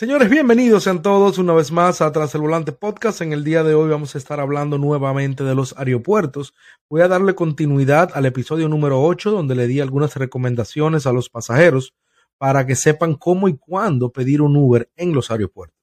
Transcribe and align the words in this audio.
Señores, 0.00 0.30
bienvenidos 0.30 0.84
sean 0.84 1.02
todos 1.02 1.36
una 1.36 1.52
vez 1.52 1.70
más 1.70 2.00
a 2.00 2.10
Tras 2.10 2.34
el 2.34 2.40
Volante 2.40 2.72
Podcast. 2.72 3.20
En 3.20 3.34
el 3.34 3.44
día 3.44 3.62
de 3.62 3.74
hoy 3.74 3.90
vamos 3.90 4.14
a 4.14 4.18
estar 4.18 4.40
hablando 4.40 4.78
nuevamente 4.78 5.44
de 5.44 5.54
los 5.54 5.76
aeropuertos. 5.76 6.54
Voy 6.88 7.02
a 7.02 7.08
darle 7.08 7.34
continuidad 7.34 8.10
al 8.14 8.24
episodio 8.24 8.66
número 8.70 9.02
8, 9.02 9.30
donde 9.30 9.54
le 9.54 9.66
di 9.66 9.78
algunas 9.78 10.16
recomendaciones 10.16 11.06
a 11.06 11.12
los 11.12 11.28
pasajeros 11.28 11.92
para 12.38 12.64
que 12.64 12.76
sepan 12.76 13.14
cómo 13.14 13.46
y 13.48 13.58
cuándo 13.58 14.10
pedir 14.10 14.40
un 14.40 14.56
Uber 14.56 14.90
en 14.96 15.12
los 15.12 15.30
aeropuertos. 15.30 15.79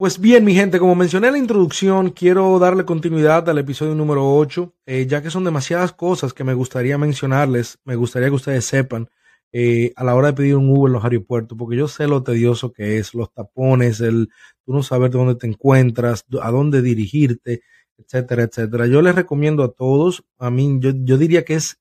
Pues 0.00 0.20
bien, 0.20 0.44
mi 0.44 0.54
gente, 0.54 0.78
como 0.78 0.94
mencioné 0.94 1.26
en 1.26 1.32
la 1.32 1.38
introducción, 1.40 2.10
quiero 2.10 2.56
darle 2.60 2.84
continuidad 2.84 3.48
al 3.48 3.58
episodio 3.58 3.96
número 3.96 4.32
8, 4.36 4.72
eh, 4.86 5.06
ya 5.08 5.22
que 5.22 5.28
son 5.28 5.42
demasiadas 5.42 5.92
cosas 5.92 6.32
que 6.32 6.44
me 6.44 6.54
gustaría 6.54 6.96
mencionarles, 6.98 7.80
me 7.84 7.96
gustaría 7.96 8.28
que 8.28 8.36
ustedes 8.36 8.64
sepan 8.64 9.08
eh, 9.50 9.92
a 9.96 10.04
la 10.04 10.14
hora 10.14 10.28
de 10.28 10.34
pedir 10.34 10.54
un 10.54 10.70
Uber 10.70 10.88
en 10.88 10.92
los 10.92 11.02
aeropuertos, 11.02 11.58
porque 11.58 11.76
yo 11.76 11.88
sé 11.88 12.06
lo 12.06 12.22
tedioso 12.22 12.72
que 12.72 12.98
es, 12.98 13.12
los 13.12 13.32
tapones, 13.32 14.00
el 14.00 14.28
tú 14.64 14.72
no 14.72 14.84
saber 14.84 15.10
dónde 15.10 15.34
te 15.34 15.48
encuentras, 15.48 16.24
a 16.40 16.50
dónde 16.52 16.80
dirigirte, 16.80 17.62
etcétera, 17.96 18.44
etcétera. 18.44 18.86
Yo 18.86 19.02
les 19.02 19.16
recomiendo 19.16 19.64
a 19.64 19.72
todos, 19.72 20.22
a 20.38 20.48
mí, 20.48 20.78
yo, 20.80 20.92
yo 20.94 21.18
diría 21.18 21.44
que 21.44 21.54
es 21.54 21.80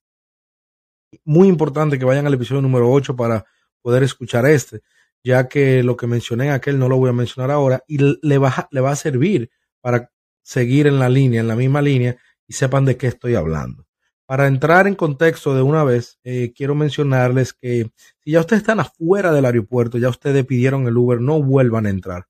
muy 1.24 1.48
importante 1.50 2.00
que 2.00 2.06
vayan 2.06 2.26
al 2.26 2.34
episodio 2.34 2.64
número 2.64 2.92
8 2.92 3.16
para 3.16 3.46
poder 3.84 4.02
escuchar 4.02 4.48
este 4.48 4.82
ya 5.24 5.48
que 5.48 5.84
lo 5.84 5.98
que 5.98 6.08
mencioné 6.08 6.48
en 6.48 6.52
aquel 6.52 6.80
no 6.80 6.90
lo 6.90 6.98
voy 6.98 7.10
a 7.10 7.14
mencionar 7.14 7.52
ahora, 7.52 7.84
y 7.88 7.98
le 8.22 8.38
va, 8.38 8.68
le 8.72 8.82
va 8.82 8.92
a 8.92 8.96
servir 8.96 9.50
para 9.82 10.12
seguir 10.42 10.88
en 10.88 11.00
la 11.00 11.10
línea, 11.10 11.42
en 11.42 11.48
la 11.48 11.56
misma 11.56 11.82
línea, 11.82 12.18
y 12.48 12.54
sepan 12.54 12.86
de 12.86 12.98
qué 12.98 13.08
estoy 13.08 13.36
hablando. 13.36 13.86
Para 14.26 14.48
entrar 14.48 14.88
en 14.88 14.96
contexto 14.96 15.56
de 15.56 15.62
una 15.62 15.84
vez, 15.84 16.20
eh, 16.24 16.52
quiero 16.54 16.76
mencionarles 16.76 17.54
que 17.54 17.92
si 18.20 18.32
ya 18.32 18.42
ustedes 18.42 18.62
están 18.62 18.80
afuera 18.80 19.32
del 19.32 19.46
aeropuerto, 19.46 19.98
ya 19.98 20.10
ustedes 20.10 20.46
pidieron 20.46 20.86
el 20.88 20.98
Uber, 20.98 21.22
no 21.22 21.42
vuelvan 21.42 21.86
a 21.86 21.90
entrar 21.90 22.28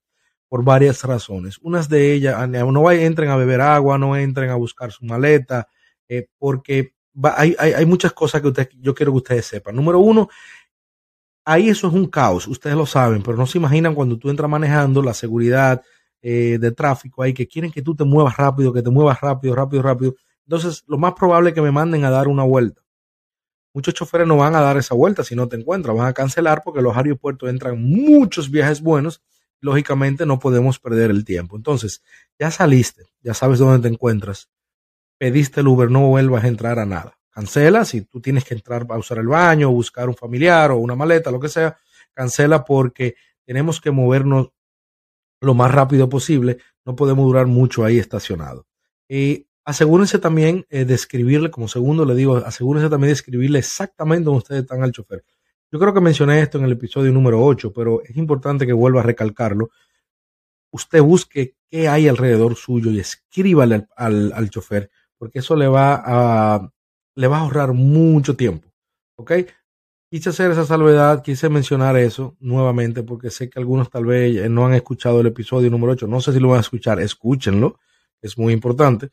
por 0.47 0.63
varias 0.63 1.03
razones. 1.03 1.57
Unas 1.61 1.89
de 1.89 2.13
ellas, 2.13 2.47
no 2.49 2.91
entren 2.91 3.29
a 3.29 3.35
beber 3.35 3.61
agua, 3.61 3.97
no 3.97 4.16
entren 4.16 4.49
a 4.49 4.55
buscar 4.55 4.91
su 4.91 5.05
maleta, 5.05 5.67
eh, 6.07 6.27
porque 6.38 6.94
hay, 7.23 7.55
hay, 7.57 7.73
hay, 7.73 7.85
muchas 7.85 8.13
cosas 8.13 8.41
que 8.41 8.47
usted, 8.47 8.69
yo 8.79 8.94
quiero 8.94 9.11
que 9.11 9.17
ustedes 9.17 9.45
sepan. 9.45 9.75
Número 9.75 9.99
uno, 9.99 10.29
ahí 11.48 11.70
eso 11.70 11.88
es 11.88 11.94
un 11.94 12.08
caos, 12.08 12.45
ustedes 12.48 12.76
lo 12.76 12.86
saben, 12.86 13.23
pero 13.23 13.38
no 13.38 13.48
se 13.48 13.58
imaginan 13.58 13.95
cuando 13.95 14.17
tú 14.20 14.30
entras 14.30 14.50
manejando 14.50 15.02
la 15.02 15.14
seguridad 15.14 15.81
eh, 16.22 16.58
de 16.59 16.72
tráfico 16.72 17.23
ahí, 17.23 17.34
que 17.34 17.48
quieren 17.48 17.72
que 17.72 17.81
tú 17.81 17.95
te 17.95 18.03
muevas 18.03 18.36
rápido, 18.36 18.73
que 18.73 18.81
te 18.81 18.90
muevas 18.90 19.22
rápido, 19.22 19.56
rápido, 19.56 19.81
rápido. 19.81 20.16
Entonces, 20.45 20.84
lo 20.88 20.98
más 20.98 21.14
probable 21.14 21.50
es 21.50 21.56
que 21.56 21.62
me 21.62 21.72
manden 21.72 22.03
a 22.03 22.09
dar 22.09 22.28
una 22.28 22.44
vuelta. 22.44 22.81
Muchos 23.73 23.94
choferes 23.94 24.28
no 24.28 24.36
van 24.36 24.56
a 24.56 24.62
dar 24.62 24.75
esa 24.75 24.94
vuelta 24.94 25.23
si 25.23 25.36
no 25.36 25.48
te 25.48 25.56
encuentran, 25.56 25.95
van 25.95 26.08
a 26.08 26.14
cancelar 26.14 26.64
porque 26.66 26.81
los 26.81 26.98
aeropuertos 26.98 27.50
entran 27.50 27.81
muchos 27.81 28.52
viajes 28.52 28.81
buenos. 28.81 29.22
Lógicamente 29.62 30.25
no 30.25 30.40
podemos 30.40 30.80
perder 30.80 31.12
el 31.12 31.23
tiempo. 31.23 31.56
Entonces, 31.56 32.03
ya 32.38 32.52
saliste, 32.52 33.06
ya 33.22 33.34
sabes 33.34 33.59
dónde 33.59 33.88
te 33.88 33.94
encuentras, 33.94 34.50
pediste 35.18 35.62
el 35.62 35.68
Uber, 35.68 35.90
no 35.90 36.08
vuelvas 36.08 36.44
a 36.44 36.48
entrar 36.50 36.78
a 36.78 36.86
nada 36.86 37.16
cancela. 37.38 37.85
Si 37.85 38.02
tú 38.02 38.19
tienes 38.19 38.43
que 38.43 38.55
entrar 38.55 38.88
a 38.89 38.97
usar 38.97 39.19
el 39.19 39.27
baño, 39.27 39.69
buscar 39.69 40.09
un 40.09 40.16
familiar 40.16 40.71
o 40.71 40.77
una 40.77 40.95
maleta, 40.95 41.30
lo 41.30 41.39
que 41.39 41.49
sea, 41.49 41.77
cancela 42.11 42.66
porque 42.66 43.16
tenemos 43.45 43.79
que 43.79 43.91
movernos 43.91 44.49
lo 45.41 45.53
más 45.53 45.71
rápido 45.71 46.09
posible. 46.09 46.57
No 46.83 46.95
podemos 46.95 47.27
durar 47.27 47.45
mucho 47.45 47.85
ahí 47.85 47.99
estacionado. 47.99 48.66
Y 49.07 49.45
asegúrense 49.66 50.17
también 50.17 50.66
eh, 50.69 50.83
de 50.83 50.95
escribirle, 50.95 51.52
como 51.52 51.67
segundo 51.67 52.05
le 52.05 52.16
digo, 52.16 52.38
asegúrense 52.38 52.89
también 52.89 53.09
de 53.09 53.13
escribirle 53.13 53.59
exactamente 53.59 54.25
donde 54.25 54.39
ustedes 54.39 54.61
están 54.63 54.81
al 54.81 54.91
chofer. 54.91 55.23
Yo 55.72 55.77
creo 55.77 55.94
que 55.94 56.01
mencioné 56.01 56.41
esto 56.41 56.57
en 56.57 56.63
el 56.63 56.72
episodio 56.72 57.11
número 57.11 57.44
8, 57.45 57.72
pero 57.72 58.01
es 58.03 58.17
importante 58.17 58.66
que 58.66 58.73
vuelva 58.73 59.01
a 59.01 59.03
recalcarlo. 59.03 59.69
Usted 60.72 61.03
busque 61.03 61.56
qué 61.69 61.88
hay 61.88 62.07
alrededor 62.07 62.56
suyo 62.56 62.89
y 62.89 63.00
escríbale 63.00 63.75
al, 63.75 63.89
al, 63.95 64.33
al 64.33 64.50
chofer, 64.50 64.89
porque 65.19 65.39
eso 65.39 65.56
le 65.56 65.67
va 65.67 66.01
a 66.03 66.72
le 67.17 67.28
va 67.28 67.38
a 67.38 67.41
ahorrar 67.41 67.73
mucho 67.73 68.35
tiempo. 68.35 68.69
¿Ok? 69.17 69.31
Quise 70.09 70.29
hacer 70.29 70.51
esa 70.51 70.66
salvedad, 70.66 71.23
quise 71.23 71.50
mencionar 71.50 71.97
eso 71.97 72.38
nuevamente 72.39 73.03
porque 73.03 73.31
sé 73.31 73.50
que 73.50 73.59
algunos 73.59 73.89
tal 73.89 74.05
vez 74.05 74.38
eh, 74.38 74.50
no 74.50 74.66
han 74.66 74.75
escuchado 74.75 75.19
el 75.19 75.27
episodio 75.27 75.69
número 75.69 75.94
8. 75.94 76.07
No 76.07 76.22
sé 76.22 76.31
si 76.31 76.39
lo 76.39 76.50
van 76.50 76.59
a 76.59 76.61
escuchar, 76.61 77.00
escúchenlo, 77.01 77.79
es 78.22 78.38
muy 78.38 78.53
importante. 78.53 79.09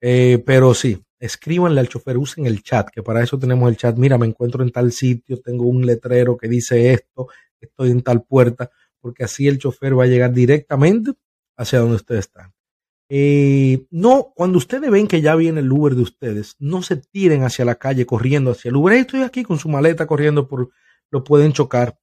Eh, 0.00 0.42
pero 0.46 0.72
sí, 0.72 1.02
escríbanle 1.18 1.80
al 1.80 1.88
chofer, 1.88 2.16
usen 2.16 2.46
el 2.46 2.62
chat, 2.62 2.88
que 2.90 3.02
para 3.02 3.22
eso 3.22 3.38
tenemos 3.38 3.68
el 3.68 3.76
chat. 3.76 3.96
Mira, 3.96 4.16
me 4.18 4.26
encuentro 4.26 4.62
en 4.62 4.70
tal 4.70 4.92
sitio, 4.92 5.40
tengo 5.40 5.66
un 5.66 5.84
letrero 5.84 6.36
que 6.36 6.48
dice 6.48 6.92
esto, 6.92 7.26
estoy 7.60 7.90
en 7.90 8.02
tal 8.02 8.22
puerta, 8.22 8.70
porque 9.00 9.24
así 9.24 9.48
el 9.48 9.58
chofer 9.58 9.98
va 9.98 10.04
a 10.04 10.06
llegar 10.06 10.32
directamente 10.32 11.12
hacia 11.56 11.80
donde 11.80 11.96
ustedes 11.96 12.26
están. 12.26 12.52
Eh, 13.10 13.86
no, 13.90 14.32
cuando 14.34 14.58
ustedes 14.58 14.90
ven 14.90 15.06
que 15.06 15.22
ya 15.22 15.34
viene 15.34 15.60
el 15.60 15.72
Uber 15.72 15.94
de 15.94 16.02
ustedes, 16.02 16.56
no 16.58 16.82
se 16.82 16.96
tiren 16.96 17.42
hacia 17.42 17.64
la 17.64 17.76
calle 17.76 18.04
corriendo 18.04 18.50
hacia 18.50 18.68
el 18.68 18.76
Uber. 18.76 18.94
estoy 18.94 19.22
aquí 19.22 19.42
con 19.42 19.58
su 19.58 19.68
maleta 19.68 20.06
corriendo 20.06 20.46
por, 20.46 20.70
lo 21.10 21.24
pueden 21.24 21.52
chocar. 21.52 21.98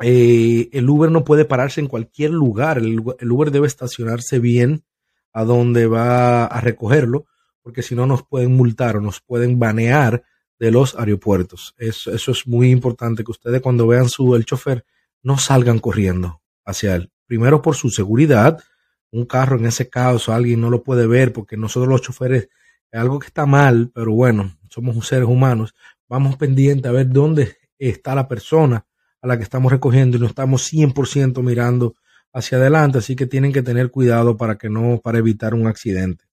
Eh, 0.00 0.68
el 0.72 0.88
Uber 0.88 1.10
no 1.10 1.24
puede 1.24 1.44
pararse 1.44 1.80
en 1.80 1.88
cualquier 1.88 2.30
lugar. 2.30 2.78
El, 2.78 3.00
Uber 3.00 3.50
debe 3.50 3.66
estacionarse 3.66 4.38
bien 4.38 4.84
a 5.32 5.44
donde 5.44 5.86
va 5.86 6.44
a 6.44 6.60
recogerlo, 6.60 7.26
porque 7.62 7.82
si 7.82 7.94
no 7.94 8.06
nos 8.06 8.22
pueden 8.22 8.54
multar 8.54 8.96
o 8.96 9.00
nos 9.00 9.20
pueden 9.20 9.58
banear 9.58 10.22
de 10.58 10.70
los 10.70 10.94
aeropuertos. 10.96 11.74
Eso, 11.78 12.12
es 12.12 12.46
muy 12.46 12.70
importante 12.70 13.24
que 13.24 13.30
ustedes 13.30 13.60
cuando 13.60 13.86
vean 13.86 14.08
el 14.34 14.44
chofer 14.44 14.84
no 15.22 15.38
salgan 15.38 15.78
corriendo 15.78 16.42
hacia 16.64 16.96
él. 16.96 17.10
Primero 17.26 17.62
por 17.62 17.76
su 17.76 17.90
seguridad, 17.90 18.62
un 19.10 19.24
carro 19.24 19.58
en 19.58 19.66
ese 19.66 19.88
caso, 19.88 20.32
alguien 20.32 20.60
no 20.60 20.70
lo 20.70 20.82
puede 20.82 21.06
ver 21.06 21.32
porque 21.32 21.56
nosotros 21.56 21.88
los 21.88 22.02
choferes 22.02 22.48
es 22.90 23.00
algo 23.00 23.18
que 23.18 23.26
está 23.26 23.46
mal, 23.46 23.90
pero 23.94 24.12
bueno, 24.12 24.56
somos 24.68 25.06
seres 25.06 25.28
humanos, 25.28 25.74
vamos 26.08 26.36
pendientes 26.36 26.88
a 26.88 26.92
ver 26.92 27.08
dónde 27.08 27.56
está 27.78 28.14
la 28.14 28.28
persona 28.28 28.86
a 29.20 29.26
la 29.26 29.36
que 29.36 29.42
estamos 29.42 29.72
recogiendo 29.72 30.16
y 30.16 30.20
no 30.20 30.26
estamos 30.26 30.72
100% 30.72 31.42
mirando 31.42 31.94
hacia 32.32 32.58
adelante, 32.58 32.98
así 32.98 33.16
que 33.16 33.26
tienen 33.26 33.52
que 33.52 33.62
tener 33.62 33.90
cuidado 33.90 34.36
para 34.36 34.56
que 34.56 34.68
no 34.68 35.00
para 35.02 35.18
evitar 35.18 35.54
un 35.54 35.66
accidente. 35.66 36.24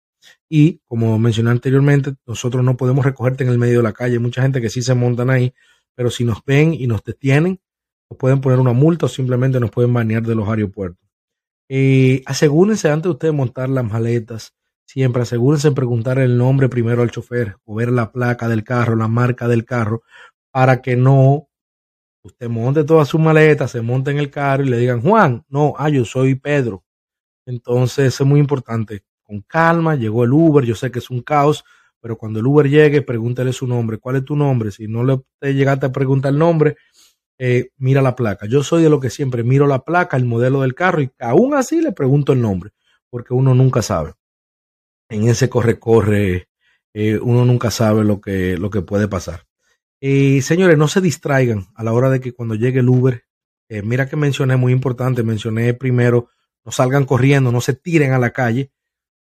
Y 0.49 0.81
como 0.85 1.17
mencioné 1.19 1.51
anteriormente, 1.51 2.15
nosotros 2.25 2.63
no 2.63 2.77
podemos 2.77 3.05
recogerte 3.05 3.43
en 3.43 3.49
el 3.49 3.57
medio 3.57 3.77
de 3.77 3.83
la 3.83 3.93
calle, 3.93 4.19
mucha 4.19 4.41
gente 4.41 4.61
que 4.61 4.69
sí 4.69 4.81
se 4.81 4.93
montan 4.93 5.29
ahí, 5.29 5.53
pero 5.95 6.09
si 6.09 6.23
nos 6.25 6.43
ven 6.45 6.73
y 6.73 6.87
nos 6.87 7.03
detienen, 7.03 7.59
nos 8.09 8.17
pueden 8.17 8.41
poner 8.41 8.59
una 8.59 8.73
multa 8.73 9.07
o 9.07 9.09
simplemente 9.09 9.59
nos 9.59 9.71
pueden 9.71 9.93
banear 9.93 10.23
de 10.23 10.35
los 10.35 10.47
aeropuertos. 10.47 11.04
Eh, 11.69 12.21
asegúrense 12.25 12.89
antes 12.89 13.03
de 13.03 13.11
ustedes 13.11 13.33
montar 13.33 13.69
las 13.69 13.85
maletas. 13.85 14.53
Siempre 14.85 15.23
asegúrense 15.23 15.69
en 15.69 15.75
preguntar 15.75 16.19
el 16.19 16.37
nombre 16.37 16.69
primero 16.69 17.01
al 17.01 17.11
chofer 17.11 17.57
o 17.65 17.75
ver 17.75 17.91
la 17.91 18.11
placa 18.11 18.47
del 18.47 18.63
carro, 18.63 18.95
la 18.95 19.07
marca 19.07 19.47
del 19.47 19.65
carro, 19.65 20.03
para 20.51 20.81
que 20.81 20.95
no 20.95 21.47
usted 22.23 22.49
monte 22.49 22.83
todas 22.83 23.07
sus 23.07 23.19
maletas, 23.19 23.71
se 23.71 23.81
monte 23.81 24.11
en 24.11 24.17
el 24.17 24.31
carro 24.31 24.63
y 24.63 24.69
le 24.69 24.77
digan, 24.77 25.01
Juan, 25.01 25.43
no, 25.49 25.73
ah, 25.77 25.89
yo 25.89 26.05
soy 26.05 26.35
Pedro. 26.35 26.83
Entonces 27.45 28.19
es 28.19 28.25
muy 28.25 28.39
importante. 28.39 29.03
Con 29.23 29.41
calma, 29.41 29.95
llegó 29.95 30.23
el 30.23 30.33
Uber, 30.33 30.65
yo 30.65 30.75
sé 30.75 30.91
que 30.91 30.99
es 30.99 31.09
un 31.09 31.21
caos, 31.21 31.63
pero 31.99 32.17
cuando 32.17 32.39
el 32.39 32.45
Uber 32.45 32.69
llegue, 32.69 33.01
pregúntele 33.01 33.53
su 33.53 33.67
nombre. 33.67 33.97
¿Cuál 33.97 34.17
es 34.17 34.25
tu 34.25 34.35
nombre? 34.35 34.71
Si 34.71 34.87
no 34.87 35.03
le 35.03 35.53
llegaste 35.53 35.87
a 35.87 35.91
preguntar 35.91 36.31
el 36.31 36.39
nombre, 36.39 36.77
eh, 37.37 37.69
mira 37.77 38.01
la 38.01 38.15
placa. 38.15 38.45
Yo 38.47 38.63
soy 38.63 38.83
de 38.83 38.89
lo 38.89 38.99
que 38.99 39.09
siempre 39.09 39.43
miro 39.43 39.67
la 39.67 39.83
placa, 39.83 40.17
el 40.17 40.25
modelo 40.25 40.61
del 40.61 40.75
carro 40.75 41.01
y 41.01 41.11
aún 41.19 41.53
así 41.53 41.81
le 41.81 41.91
pregunto 41.91 42.33
el 42.33 42.41
nombre, 42.41 42.71
porque 43.09 43.33
uno 43.33 43.53
nunca 43.53 43.81
sabe. 43.81 44.13
En 45.09 45.27
ese 45.27 45.49
corre-corre, 45.49 46.49
eh, 46.93 47.19
uno 47.21 47.45
nunca 47.45 47.71
sabe 47.71 48.03
lo 48.03 48.21
que, 48.21 48.57
lo 48.57 48.69
que 48.69 48.81
puede 48.81 49.07
pasar. 49.07 49.45
y 49.99 50.41
señores, 50.41 50.77
no 50.77 50.87
se 50.87 51.01
distraigan 51.01 51.67
a 51.75 51.83
la 51.83 51.93
hora 51.93 52.09
de 52.09 52.19
que 52.19 52.33
cuando 52.33 52.55
llegue 52.55 52.79
el 52.79 52.89
Uber, 52.89 53.23
eh, 53.69 53.81
mira 53.81 54.07
que 54.07 54.15
mencioné 54.15 54.57
muy 54.57 54.71
importante, 54.71 55.23
mencioné 55.23 55.73
primero, 55.73 56.29
no 56.63 56.71
salgan 56.71 57.05
corriendo, 57.05 57.51
no 57.51 57.61
se 57.61 57.73
tiren 57.73 58.11
a 58.13 58.19
la 58.19 58.31
calle. 58.31 58.71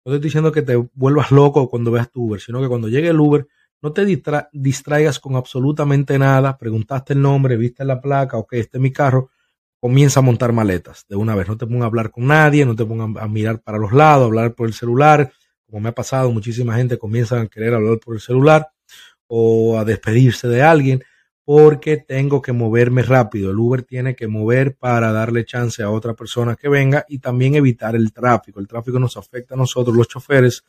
No 0.05 0.13
estoy 0.13 0.27
diciendo 0.27 0.51
que 0.51 0.61
te 0.61 0.75
vuelvas 0.75 1.31
loco 1.31 1.69
cuando 1.69 1.91
veas 1.91 2.11
tu 2.11 2.25
Uber, 2.25 2.41
sino 2.41 2.61
que 2.61 2.67
cuando 2.67 2.89
llegue 2.89 3.09
el 3.09 3.19
Uber, 3.19 3.47
no 3.83 3.91
te 3.91 4.05
distraigas 4.53 5.19
con 5.19 5.35
absolutamente 5.35 6.17
nada. 6.17 6.57
Preguntaste 6.57 7.11
el 7.13 7.21
nombre, 7.21 7.57
viste 7.57 7.83
la 7.83 7.99
placa, 7.99 8.37
ok, 8.37 8.53
este 8.53 8.77
es 8.77 8.81
mi 8.81 8.93
carro. 8.93 9.29
Comienza 9.77 10.21
a 10.21 10.23
montar 10.23 10.53
maletas 10.53 11.05
de 11.09 11.17
una 11.17 11.35
vez. 11.35 11.49
No 11.49 11.57
te 11.57 11.67
pongas 11.67 11.83
a 11.83 11.85
hablar 11.87 12.09
con 12.09 12.25
nadie, 12.25 12.65
no 12.65 12.77
te 12.77 12.85
pongas 12.85 13.21
a 13.21 13.27
mirar 13.27 13.61
para 13.61 13.77
los 13.77 13.91
lados, 13.91 14.23
a 14.23 14.25
hablar 14.27 14.55
por 14.55 14.67
el 14.67 14.73
celular. 14.73 15.33
Como 15.65 15.81
me 15.81 15.89
ha 15.89 15.91
pasado, 15.91 16.31
muchísima 16.31 16.77
gente 16.77 16.97
comienza 16.97 17.41
a 17.41 17.47
querer 17.47 17.73
hablar 17.73 17.99
por 17.99 18.15
el 18.15 18.21
celular 18.21 18.69
o 19.27 19.77
a 19.77 19.83
despedirse 19.83 20.47
de 20.47 20.61
alguien. 20.61 21.03
Porque 21.45 21.97
tengo 21.97 22.41
que 22.41 22.53
moverme 22.53 23.01
rápido. 23.01 23.51
El 23.51 23.59
Uber 23.59 23.83
tiene 23.83 24.15
que 24.15 24.27
mover 24.27 24.75
para 24.75 25.11
darle 25.11 25.43
chance 25.45 25.83
a 25.83 25.89
otra 25.89 26.13
persona 26.13 26.55
que 26.55 26.69
venga 26.69 27.05
y 27.09 27.19
también 27.19 27.55
evitar 27.55 27.95
el 27.95 28.13
tráfico. 28.13 28.59
El 28.59 28.67
tráfico 28.67 28.97
nos 28.97 29.17
afecta 29.17 29.55
a 29.55 29.57
nosotros, 29.57 29.95
los 29.95 30.07
choferes, 30.07 30.63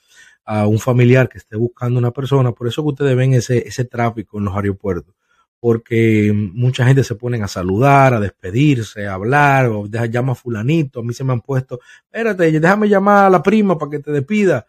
a 0.45 0.67
un 0.67 0.79
familiar 0.79 1.29
que 1.29 1.39
esté 1.39 1.57
buscando 1.57 1.99
una 1.99 2.11
persona. 2.11 2.53
Por 2.53 2.67
eso 2.67 2.83
que 2.83 2.89
ustedes 2.89 3.17
ven 3.17 3.35
ese, 3.35 3.67
ese 3.67 3.85
tráfico 3.85 4.39
en 4.39 4.47
los 4.47 4.57
aeropuertos. 4.57 5.15
Porque 5.61 6.33
mucha 6.35 6.85
gente 6.85 7.05
se 7.05 7.15
pone 7.15 7.43
a 7.43 7.49
saludar, 7.49 8.13
a 8.13 8.21
despedirse, 8.21 9.07
a 9.07 9.15
hablar, 9.15 9.67
o 9.67 9.87
deja, 9.89 10.07
llama 10.07 10.33
a 10.33 10.35
fulanito. 10.35 11.01
A 11.01 11.03
mí 11.03 11.15
se 11.15 11.25
me 11.25 11.33
han 11.33 11.41
puesto, 11.41 11.81
espérate, 12.05 12.51
déjame 12.61 12.89
llamar 12.89 13.27
a 13.27 13.31
la 13.31 13.43
prima 13.43 13.79
para 13.79 13.93
que 13.93 14.01
te 14.01 14.11
despida. 14.11 14.67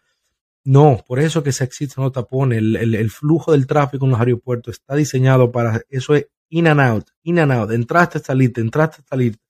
No, 0.66 1.04
por 1.06 1.20
eso 1.20 1.44
que 1.44 1.52
se 1.52 1.62
existe 1.62 2.00
no 2.00 2.10
tapones. 2.10 2.58
El, 2.58 2.74
el, 2.74 2.94
el, 2.96 3.10
flujo 3.10 3.52
del 3.52 3.68
tráfico 3.68 4.04
en 4.04 4.10
los 4.10 4.20
aeropuertos 4.20 4.74
está 4.74 4.96
diseñado 4.96 5.52
para 5.52 5.80
eso 5.90 6.16
es 6.16 6.26
in 6.48 6.66
and 6.66 6.80
out, 6.80 7.06
in 7.22 7.38
and 7.38 7.52
out, 7.52 7.70
entraste, 7.70 8.18
saliste, 8.18 8.60
entraste, 8.60 9.02
saliste. 9.08 9.40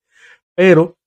Pero 0.55 0.99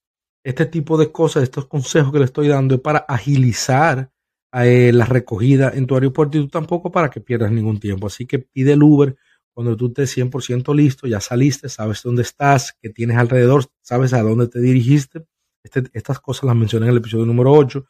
este 0.43 0.67
tipo 0.67 0.99
de 0.99 1.13
cosas, 1.13 1.45
estos 1.45 1.67
consejos 1.67 2.13
que 2.13 2.19
le 2.19 2.25
estoy 2.25 2.49
dando 2.49 2.75
es 2.75 2.81
para 2.81 2.99
agilizar 2.99 4.11
eh, 4.53 4.91
la 4.93 5.05
recogida 5.05 5.71
en 5.73 5.87
tu 5.87 5.95
aeropuerto 5.95 6.39
y 6.39 6.41
tú 6.41 6.49
tampoco 6.49 6.91
para 6.91 7.09
que 7.09 7.21
pierdas 7.21 7.53
ningún 7.53 7.79
tiempo. 7.79 8.09
Así 8.09 8.27
que 8.27 8.41
pide 8.41 8.73
el 8.73 8.83
Uber 8.83 9.17
cuando 9.55 9.77
tú 9.77 9.89
estés 9.89 10.17
100% 10.17 10.75
listo, 10.75 11.07
ya 11.07 11.21
saliste, 11.21 11.69
sabes 11.69 12.03
dónde 12.03 12.23
estás, 12.23 12.77
qué 12.83 12.91
tienes 12.91 13.17
alrededor, 13.17 13.67
sabes 13.81 14.13
a 14.13 14.23
dónde 14.23 14.49
te 14.49 14.61
dirigiste. 14.61 15.25
Este, 15.63 15.85
estas 15.93 16.19
cosas 16.19 16.45
las 16.45 16.57
mencioné 16.57 16.87
en 16.87 16.93
el 16.93 16.99
episodio 16.99 17.27
número 17.27 17.53
8 17.53 17.87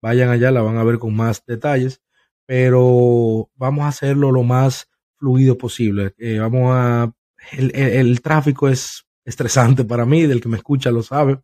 vayan 0.00 0.30
allá, 0.30 0.50
la 0.50 0.62
van 0.62 0.76
a 0.76 0.84
ver 0.84 0.98
con 0.98 1.14
más 1.14 1.44
detalles, 1.46 2.02
pero 2.46 3.50
vamos 3.56 3.84
a 3.84 3.88
hacerlo 3.88 4.32
lo 4.32 4.42
más 4.42 4.88
fluido 5.16 5.56
posible. 5.56 6.14
Eh, 6.18 6.38
vamos 6.38 6.70
a, 6.74 7.12
el, 7.52 8.20
tráfico 8.20 8.68
es 8.68 9.06
estresante 9.24 9.84
para 9.84 10.04
mí, 10.04 10.26
del 10.26 10.40
que 10.40 10.48
me 10.48 10.56
escucha 10.56 10.90
lo 10.90 11.02
sabe, 11.02 11.40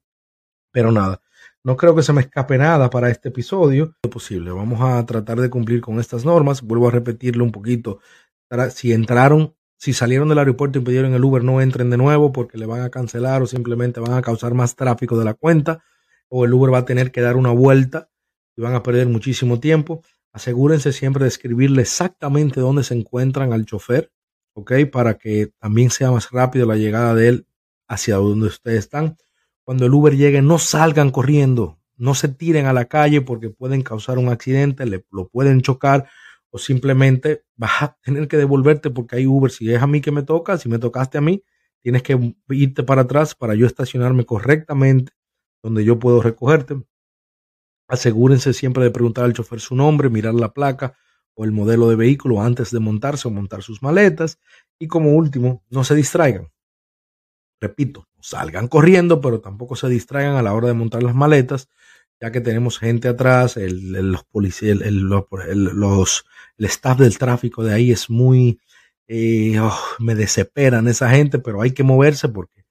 pero 0.71 0.93
nada, 0.93 1.23
no 1.65 1.77
creo 1.77 1.95
que 1.95 2.03
se 2.03 2.13
me 2.13 2.23
escape 2.23 2.59
nada 2.59 2.91
para 2.91 3.11
este 3.11 3.31
episodio. 3.31 3.97
Posible, 4.11 4.51
vamos 4.51 4.81
a 4.83 5.05
tratar 5.07 5.41
de 5.41 5.51
cumplir 5.51 5.81
con 5.81 6.01
estas 6.01 6.25
normas. 6.25 6.63
Vuelvo 6.63 6.89
a 6.89 6.91
repetirlo 6.91 7.45
un 7.45 7.53
poquito. 7.53 8.01
Si 8.71 8.93
entraron, 8.93 9.55
si 9.77 9.93
salieron 9.93 10.29
del 10.29 10.39
aeropuerto 10.39 10.79
y 10.79 10.83
pidieron 10.83 11.15
el 11.15 11.25
Uber, 11.25 11.45
no 11.45 11.61
entren 11.61 11.91
de 11.91 11.97
nuevo 11.97 12.33
porque 12.33 12.59
le 12.59 12.67
van 12.67 12.83
a 12.83 12.91
cancelar 12.91 13.43
o 13.43 13.47
simplemente 13.47 14.01
van 14.01 14.15
a 14.15 14.23
causar 14.23 14.55
más 14.55 14.75
tráfico 14.77 15.19
de 15.19 15.25
la 15.25 15.35
cuenta 15.35 15.83
o 16.29 16.45
el 16.45 16.55
Uber 16.55 16.73
va 16.73 16.79
a 16.79 16.85
tener 16.85 17.13
que 17.13 17.21
dar 17.21 17.37
una 17.37 17.51
vuelta 17.51 18.10
van 18.61 18.75
a 18.75 18.83
perder 18.83 19.09
muchísimo 19.09 19.61
tiempo. 19.61 20.03
Asegúrense 20.33 20.93
siempre 20.93 21.25
de 21.25 21.29
escribirle 21.29 21.83
exactamente 21.83 22.61
dónde 22.61 22.85
se 22.85 22.95
encuentran 22.95 23.53
al 23.53 23.67
chofer, 23.67 24.13
¿ok? 24.55 24.73
Para 24.93 25.19
que 25.19 25.53
también 25.59 25.91
sea 25.91 26.11
más 26.11 26.31
rápido 26.31 26.67
la 26.67 26.77
llegada 26.77 27.15
de 27.15 27.29
él 27.29 27.47
hacia 27.89 28.17
donde 28.17 28.47
ustedes 28.47 28.81
están. 28.81 29.17
Cuando 29.65 29.87
el 29.87 29.95
Uber 29.95 30.17
llegue, 30.17 30.43
no 30.43 30.59
salgan 30.59 31.11
corriendo, 31.11 31.79
no 31.97 32.15
se 32.15 32.29
tiren 32.29 32.67
a 32.67 32.73
la 32.73 32.87
calle 32.87 33.21
porque 33.21 33.51
pueden 33.51 33.83
causar 33.83 34.19
un 34.19 34.29
accidente, 34.29 34.87
le, 34.87 35.05
lo 35.11 35.29
pueden 35.29 35.61
chocar 35.61 36.09
o 36.51 36.59
simplemente 36.59 37.45
vas 37.57 37.83
a 37.83 37.99
tener 38.03 38.29
que 38.29 38.37
devolverte 38.37 38.91
porque 38.91 39.17
hay 39.17 39.27
Uber. 39.27 39.51
Si 39.51 39.73
es 39.73 39.83
a 39.83 39.87
mí 39.87 40.01
que 40.01 40.13
me 40.13 40.23
toca, 40.23 40.59
si 40.59 40.69
me 40.69 40.79
tocaste 40.79 41.19
a 41.19 41.21
mí, 41.21 41.43
tienes 41.83 42.03
que 42.03 42.35
irte 42.49 42.83
para 42.83 43.03
atrás 43.03 43.35
para 43.35 43.55
yo 43.55 43.67
estacionarme 43.67 44.25
correctamente 44.25 45.13
donde 45.63 45.85
yo 45.85 45.99
puedo 45.99 46.23
recogerte. 46.23 46.81
Asegúrense 47.91 48.53
siempre 48.53 48.85
de 48.85 48.93
preguntar 48.93 49.25
al 49.25 49.33
chofer 49.33 49.61
su 49.61 49.75
nombre, 49.75 50.09
mirar 50.09 50.35
la 50.35 50.53
placa 50.53 50.97
o 51.35 51.45
el 51.45 51.51
modelo 51.51 51.89
de 51.89 51.97
vehículo 51.97 52.41
antes 52.41 52.71
de 52.71 52.79
montarse 52.79 53.27
o 53.27 53.33
montar 53.33 53.63
sus 53.63 53.83
maletas. 53.83 54.39
Y 54.79 54.87
como 54.87 55.11
último, 55.11 55.65
no 55.71 55.83
se 55.83 55.97
distraigan. 55.97 56.49
Repito, 57.61 58.07
salgan 58.21 58.69
corriendo, 58.69 59.21
pero 59.21 59.41
tampoco 59.41 59.77
se 59.77 59.89
distraigan 59.89 60.37
a 60.37 60.43
la 60.43 60.55
hora 60.55 60.69
de 60.69 60.75
montar 60.75 61.03
las 61.03 61.15
maletas, 61.15 61.69
ya 62.21 62.31
que 62.31 62.41
tenemos 62.41 62.79
gente 62.79 63.09
atrás, 63.09 63.57
el, 63.57 63.97
el 63.97 64.13
los 64.13 64.25
policías, 64.25 64.81
el, 64.81 65.01
los, 65.01 66.25
el 66.59 66.65
staff 66.67 66.99
del 66.99 67.19
tráfico 67.19 67.65
de 67.65 67.75
ahí 67.75 67.91
es 67.91 68.09
muy, 68.09 68.61
eh, 69.09 69.59
oh, 69.59 69.79
me 69.99 70.15
desesperan 70.15 70.87
esa 70.87 71.11
gente, 71.11 71.41
pero 71.41 71.61
hay 71.61 71.73
que 71.73 71.83
moverse 71.83 72.29
porque 72.29 72.65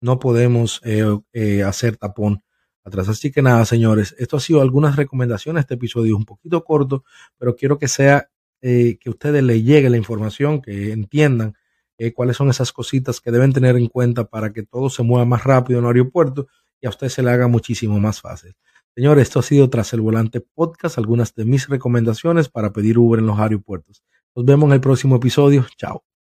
no 0.00 0.18
podemos 0.18 0.80
eh, 0.84 1.04
eh, 1.32 1.62
hacer 1.62 1.96
tapón 1.96 2.42
atrás. 2.84 3.08
Así 3.08 3.32
que 3.32 3.42
nada, 3.42 3.64
señores, 3.64 4.14
esto 4.18 4.36
ha 4.36 4.40
sido 4.40 4.60
algunas 4.60 4.96
recomendaciones. 4.96 5.62
Este 5.62 5.74
episodio 5.74 6.14
es 6.14 6.18
un 6.18 6.24
poquito 6.24 6.62
corto, 6.64 7.04
pero 7.38 7.56
quiero 7.56 7.78
que 7.78 7.88
sea 7.88 8.28
eh, 8.60 8.98
que 9.00 9.10
ustedes 9.10 9.42
les 9.42 9.64
llegue 9.64 9.90
la 9.90 9.96
información, 9.96 10.60
que 10.60 10.92
entiendan 10.92 11.54
eh, 11.98 12.12
cuáles 12.12 12.36
son 12.36 12.50
esas 12.50 12.72
cositas 12.72 13.20
que 13.20 13.30
deben 13.30 13.52
tener 13.52 13.76
en 13.76 13.88
cuenta 13.88 14.24
para 14.24 14.52
que 14.52 14.62
todo 14.62 14.90
se 14.90 15.02
mueva 15.02 15.24
más 15.24 15.44
rápido 15.44 15.78
en 15.78 15.84
el 15.84 15.90
aeropuerto 15.90 16.48
y 16.80 16.86
a 16.86 16.90
usted 16.90 17.08
se 17.08 17.22
le 17.22 17.30
haga 17.30 17.48
muchísimo 17.48 17.98
más 18.00 18.20
fácil. 18.20 18.54
Señores, 18.94 19.22
esto 19.22 19.40
ha 19.40 19.42
sido 19.42 19.68
Tras 19.70 19.92
el 19.92 20.00
Volante 20.00 20.40
Podcast, 20.40 20.98
algunas 20.98 21.34
de 21.34 21.44
mis 21.44 21.68
recomendaciones 21.68 22.48
para 22.48 22.72
pedir 22.72 22.98
Uber 22.98 23.18
en 23.18 23.26
los 23.26 23.38
aeropuertos. 23.38 24.04
Nos 24.36 24.44
vemos 24.44 24.68
en 24.68 24.74
el 24.74 24.80
próximo 24.80 25.16
episodio. 25.16 25.66
Chao. 25.76 26.13